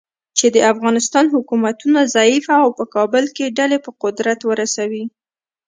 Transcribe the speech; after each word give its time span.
چې 0.37 0.47
د 0.55 0.57
افغانستان 0.71 1.25
حکومتونه 1.35 1.99
ضعیفه 2.15 2.55
او 2.63 2.69
په 2.77 2.85
کابل 2.95 3.23
کې 3.35 3.53
ډلې 3.57 3.77
په 3.85 3.91
قدرت 4.03 4.39
ورسوي. 4.49 5.05